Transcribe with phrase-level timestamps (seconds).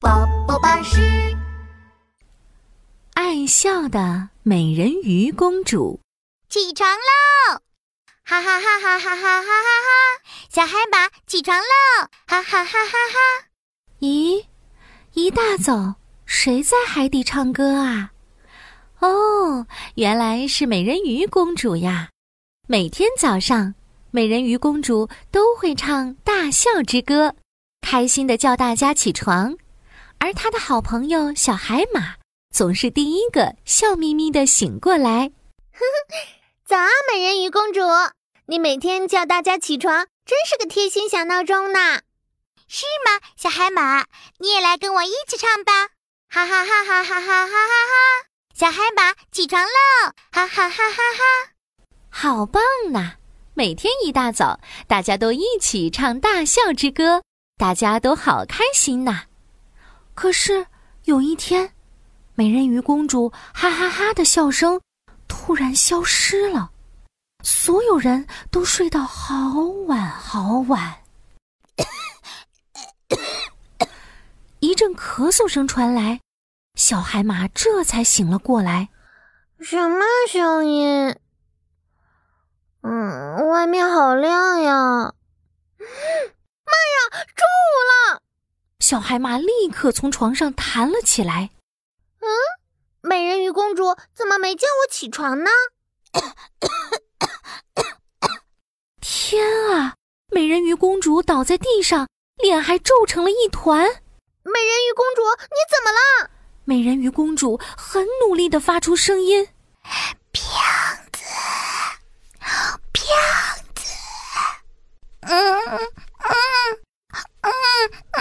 [0.00, 1.00] 宝宝巴士。
[3.12, 6.00] 爱笑的美人鱼公主，
[6.48, 7.60] 起床喽！
[8.24, 10.24] 哈哈哈哈哈哈哈哈哈！
[10.48, 12.08] 小海马起床喽！
[12.26, 13.48] 哈哈哈哈哈！
[14.00, 14.44] 咦，
[15.12, 15.94] 一大早
[16.26, 18.10] 谁在海底唱歌啊？
[18.98, 22.08] 哦，原来是美人鱼公主呀！
[22.66, 23.76] 每天早上，
[24.10, 27.36] 美人鱼公主都会唱大笑之歌，
[27.84, 29.56] 开心的叫大家起床。
[30.18, 32.14] 而他的好朋友小海马
[32.50, 35.30] 总是第一个笑眯眯的醒过来。
[35.72, 36.16] 呵呵，
[36.64, 37.80] 早啊，美人鱼公主，
[38.46, 42.00] 你每天叫大家起床，真是个贴心小闹钟呢。
[42.66, 44.06] 是吗，小海马？
[44.38, 45.88] 你也来跟我一起唱吧！
[46.30, 48.26] 哈哈哈哈哈哈哈哈哈！
[48.54, 50.12] 小海马起床喽！
[50.32, 51.50] 哈哈哈哈哈！
[52.08, 53.16] 好棒呐！
[53.54, 54.58] 每天一大早，
[54.88, 57.22] 大家都一起唱大笑之歌，
[57.56, 59.24] 大家都好开心呐。
[60.14, 60.66] 可是
[61.04, 61.72] 有一天，
[62.34, 64.80] 美人鱼公主哈哈哈的笑声
[65.28, 66.70] 突然消失了，
[67.42, 70.94] 所有人都睡到好晚好晚。
[74.60, 76.20] 一阵咳嗽声传来，
[76.74, 78.88] 小海马这才醒了过来。
[79.60, 81.16] 什么声音？
[82.82, 85.14] 嗯，外面好亮呀！
[85.78, 85.86] 妈呀，
[87.34, 87.48] 中午
[87.90, 88.22] 了！
[88.84, 91.48] 小海马立刻从床上弹了起来。
[92.20, 92.28] 嗯，
[93.00, 95.50] 美人鱼公主怎么没叫我起床呢？
[99.00, 99.94] 天啊！
[100.30, 103.86] 美人鱼公主倒在地上，脸还皱成了一团。
[103.86, 106.30] 美人鱼公主，你怎么了？
[106.64, 109.48] 美人鱼公主很努力的发出声音
[110.30, 110.44] ：“骗
[111.10, 111.24] 子，
[112.92, 113.08] 骗
[113.74, 113.94] 子。”
[115.24, 115.78] 嗯嗯
[116.20, 116.78] 嗯
[117.40, 117.50] 嗯
[118.12, 118.20] 嗯。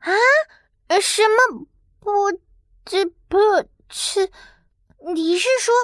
[0.00, 0.12] 啊？
[1.00, 1.66] 什么？
[1.98, 2.10] 不，
[2.84, 3.38] 这不
[3.88, 4.30] 是？
[5.14, 5.74] 你是说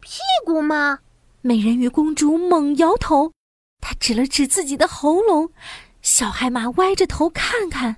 [0.00, 1.00] 屁股吗？
[1.42, 3.32] 美人鱼公主猛摇头，
[3.80, 5.52] 她指了指自己的喉咙。
[6.02, 7.96] 小海马歪着头看看，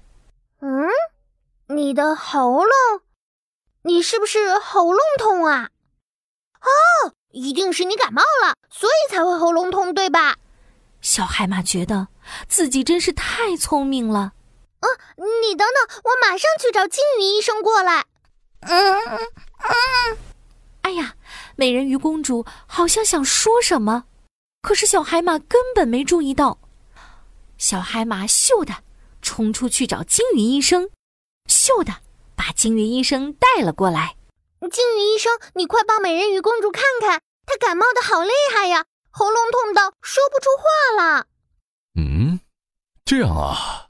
[0.61, 0.89] 嗯，
[1.69, 2.73] 你的喉咙？
[3.83, 5.71] 你是不是喉咙痛啊？
[6.61, 10.37] 哦，一定是你感冒了，所以才会喉咙痛，对吧？
[11.01, 12.09] 小海马觉得
[12.47, 14.33] 自己真是太聪明了。
[14.79, 14.87] 啊，
[15.17, 18.05] 你等等，我马上去找金鱼医生过来。
[18.63, 19.19] 嗯嗯
[19.59, 20.19] 嗯。
[20.83, 21.15] 哎呀，
[21.57, 24.05] 美人鱼公主好像想说什么，
[24.63, 26.59] 可是小海马根本没注意到。
[27.59, 28.83] 小海马咻的
[29.21, 30.91] 冲出去找鲸鱼医生，
[31.49, 32.01] 咻的
[32.35, 34.17] 把鲸鱼医生带了过来。
[34.71, 41.27] 鲸鱼医生，你快帮美人鱼公主看看，她感冒的好厉害呀，喉咙痛到说不出话了。
[41.95, 42.41] 嗯，
[43.05, 43.89] 这样啊。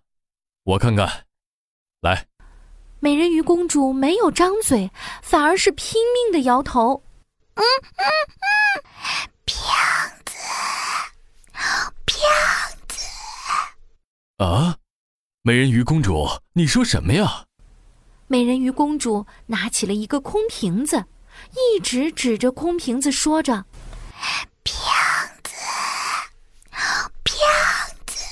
[0.65, 1.27] 我看看，
[2.00, 2.27] 来。
[3.05, 4.93] 美人鱼公主没有张嘴，
[5.23, 7.03] 反而是拼命的摇头。
[7.55, 7.65] 嗯
[7.97, 8.05] 嗯
[8.39, 9.59] 嗯，骗
[10.25, 10.37] 子，
[12.07, 12.21] 骗
[12.87, 13.05] 子！
[14.39, 14.77] 啊，
[15.43, 17.47] 美人鱼公主，你说什么呀？
[18.29, 21.07] 美人鱼公主拿起了一个空瓶子，
[21.51, 23.65] 一直指着空瓶子说着
[24.62, 24.77] ：“骗
[25.43, 25.51] 子，
[27.25, 27.37] 骗
[28.07, 28.25] 子。”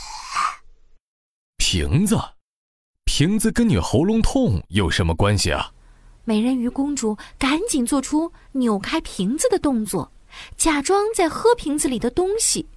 [1.59, 2.17] 瓶子，
[3.13, 5.73] 瓶子跟你喉咙痛有什么关系啊？
[6.25, 10.13] 美人鱼公主赶紧做出扭开瓶子的动作，
[10.57, 12.69] 假装在喝瓶子里的东西。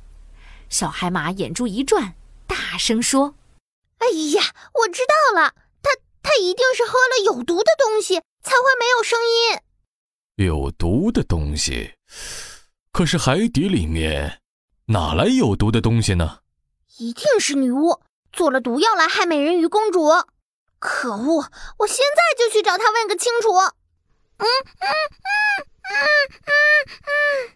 [0.70, 2.16] 小海马眼珠一转，
[2.48, 3.36] 大声说
[4.02, 4.42] ：“哎呀，
[4.74, 5.92] 我知道了，他
[6.24, 10.48] 他一定是喝了有毒的东西，才会没有声音。
[10.48, 11.94] 有毒的东西？
[12.92, 14.42] 可是海底里面
[14.88, 16.40] 哪来有毒的东西呢？
[16.98, 18.00] 一定是女巫。”
[18.34, 20.10] 做了毒药来害美人鱼公主，
[20.80, 21.52] 可恶！
[21.78, 23.54] 我现在就去找他问个清楚。
[23.54, 23.70] 嗯
[24.38, 24.46] 嗯
[24.80, 26.02] 嗯嗯
[26.48, 27.50] 嗯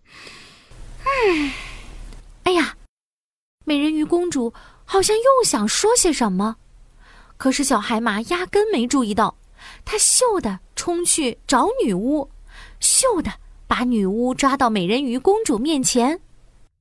[1.04, 1.52] 嗯。
[2.44, 2.78] 哎呀，
[3.66, 4.54] 美人鱼公主
[4.86, 6.58] 好像又想说些什么，
[7.38, 9.36] 可是小海马压根没注意到，
[9.84, 12.30] 他咻的冲去找女巫，
[12.80, 13.32] 咻的
[13.68, 16.22] 把女巫抓到美人鱼公主面前。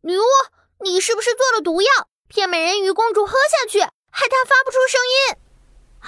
[0.03, 0.23] 女巫，
[0.85, 1.89] 你是不是做了毒药？
[2.29, 5.37] 骗美人鱼公主喝下去，害她发不出声音。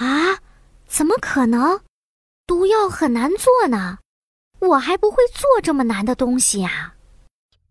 [0.07, 0.39] 啊？
[0.87, 1.81] 怎么可能？
[2.47, 3.99] 毒药很难做呢，
[4.59, 6.95] 我还不会做这么难的东西呀。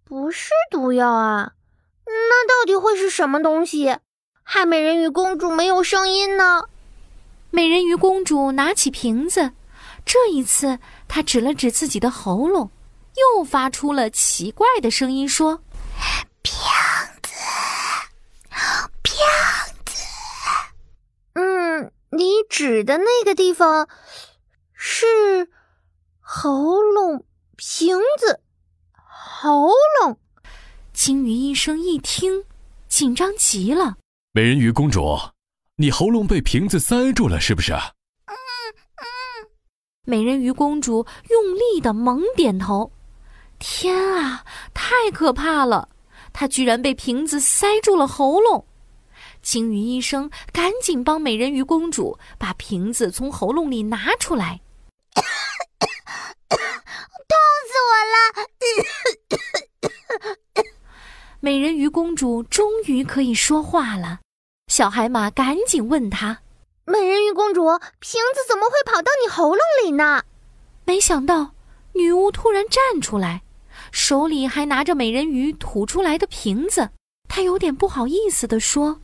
[0.05, 1.53] 不是毒药啊，
[2.07, 3.99] 那到底会是什么东西，
[4.45, 6.65] 害美人鱼公主没有声音呢？
[7.51, 9.53] 美人鱼公主拿起瓶子，
[10.05, 10.79] 这一次
[11.09, 12.71] 她指了指自己的喉咙，
[13.17, 15.61] 又发出了奇怪的声音，说
[16.43, 16.55] ：“骗。”
[19.03, 19.17] 骗
[19.85, 20.05] 子！
[21.35, 23.89] 嗯，你指的那个地方
[24.73, 25.49] 是
[26.19, 27.25] 喉咙、
[27.55, 28.41] 瓶子、
[29.07, 29.69] 喉
[30.01, 30.19] 咙。
[30.93, 32.43] 鲸鱼医生一听，
[32.89, 33.97] 紧张极了。
[34.33, 35.17] 美人鱼公主，
[35.77, 37.73] 你喉咙被瓶子塞住了，是不是？
[37.75, 38.35] 嗯
[38.97, 39.07] 嗯。
[40.05, 42.91] 美人鱼公主用力的猛点头。
[43.61, 44.45] 天啊，
[44.75, 45.89] 太可怕了！
[46.33, 48.67] 她居然被瓶子塞住了喉咙。
[49.51, 54.61] 金鱼医生赶紧帮美人鱼公主把瓶子从喉咙里拿出来。
[56.45, 56.53] 痛
[57.65, 58.15] 死我了！
[61.41, 64.21] 美人鱼公主终于可以说话了。
[64.71, 66.41] 小海马赶紧问她
[66.85, 67.65] ：“美人鱼公主，
[68.01, 70.25] 瓶子怎么会跑到你喉咙里呢？”
[70.85, 71.55] 没想到，
[71.95, 73.45] 女巫突然站出来，
[73.93, 76.91] 手里还拿着美人鱼吐出来的瓶子。
[77.27, 79.01] 她有点不好意思地说。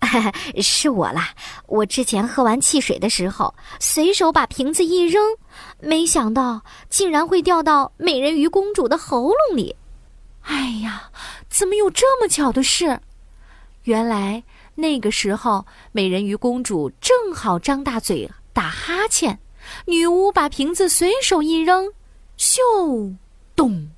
[0.62, 1.30] 是我啦！
[1.66, 5.22] 我之前喝完汽水的时候，随手把瓶子一扔，
[5.80, 9.74] 没想到竟然会掉到美人鱼公主的喉咙里。
[10.42, 11.10] 哎呀，
[11.50, 13.00] 怎么有这么巧的事？
[13.82, 14.42] 原来
[14.74, 19.38] 那个时候，美人鱼公主正好张大嘴打哈欠，
[19.86, 21.92] 女巫把瓶子随手一扔，
[22.38, 23.16] 咻，
[23.54, 23.90] 咚，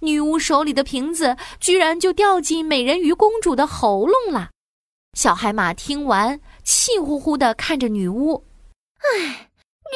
[0.00, 4.50] 女巫手里的瓶子居然就掉进美人鱼公主的喉咙了。
[5.14, 8.44] 小海马听完，气呼呼的看着女巫。
[8.98, 9.50] 哎，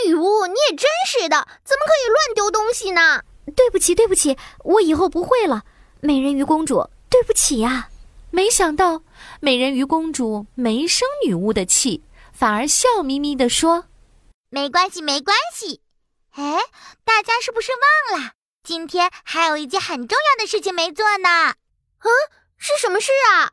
[0.05, 3.23] 女巫，你也真是的，怎么可以乱丢东西呢？
[3.55, 5.65] 对不起，对不起，我以后不会了。
[6.01, 7.89] 美人鱼公主，对不起呀！
[8.31, 9.03] 没想到，
[9.41, 12.03] 美人鱼公主没生女巫的气，
[12.33, 13.87] 反而笑眯眯的说
[14.51, 15.81] ：“没关系，没关系。
[16.33, 16.59] 哎，
[17.05, 17.71] 大家是不是
[18.11, 18.33] 忘了，
[18.65, 21.55] 今天还有一件很重要的事情没做呢？
[22.01, 22.11] 嗯，
[22.59, 23.53] 是什么事啊？”